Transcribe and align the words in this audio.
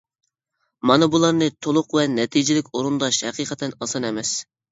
مانا 0.91 1.07
بۇلارنى 1.15 1.49
تولۇق 1.65 1.93
ۋە 1.99 2.05
نەتىجىلىك 2.15 2.71
ئورۇنداش 2.79 3.19
ھەقىقەتەن 3.29 3.79
ئاسان 3.79 4.09
ئەمەس. 4.09 4.35